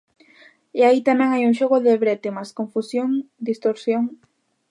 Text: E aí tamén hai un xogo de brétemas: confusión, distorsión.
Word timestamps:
E 0.79 0.81
aí 0.87 0.99
tamén 1.09 1.29
hai 1.31 1.43
un 1.49 1.53
xogo 1.59 1.77
de 1.85 1.99
brétemas: 2.03 2.49
confusión, 2.59 3.09
distorsión. 3.49 4.03